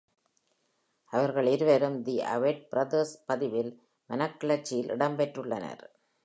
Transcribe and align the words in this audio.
அவர்கள் 1.13 1.45
இருவரும் 1.45 2.03
the 2.03 2.21
Avett 2.21 2.69
Brothers 2.69 3.25
பதிவில் 3.25 3.71
"மனக்கிளர்ச்சி" 4.09 4.75
யில் 4.75 4.89
இடம்பெற்றுள்ளனர். 4.89 5.83